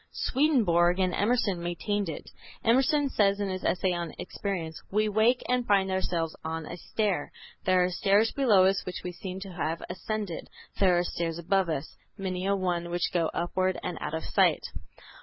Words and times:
Swedenborg 0.11 0.97
and 0.97 1.13
Emerson 1.13 1.61
maintained 1.61 2.09
it. 2.09 2.31
Emerson 2.63 3.07
says 3.07 3.39
in 3.39 3.49
his 3.49 3.63
essay 3.63 3.93
on 3.93 4.13
Experience, 4.17 4.81
"We 4.89 5.07
wake 5.07 5.43
and 5.47 5.63
find 5.67 5.91
ourselves 5.91 6.35
on 6.43 6.65
a 6.65 6.75
stair. 6.75 7.31
There 7.65 7.83
are 7.83 7.91
stairs 7.91 8.31
below 8.31 8.65
us 8.65 8.83
which 8.83 9.03
we 9.03 9.11
seem 9.11 9.39
to 9.41 9.51
have 9.53 9.83
ascended; 9.91 10.49
there 10.79 10.97
are 10.97 11.03
stairs 11.03 11.37
above 11.37 11.69
us, 11.69 11.97
many 12.17 12.47
a 12.47 12.55
one, 12.55 12.89
which 12.89 13.13
go 13.13 13.29
upward 13.35 13.79
and 13.83 13.99
out 14.01 14.15
of 14.15 14.23
sight." 14.25 14.63